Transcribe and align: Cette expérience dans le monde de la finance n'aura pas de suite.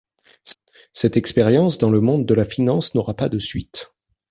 Cette 0.93 1.15
expérience 1.15 1.77
dans 1.77 1.91
le 1.91 2.01
monde 2.01 2.25
de 2.25 2.33
la 2.33 2.43
finance 2.43 2.95
n'aura 2.95 3.13
pas 3.13 3.29
de 3.29 3.37
suite. 3.37 3.91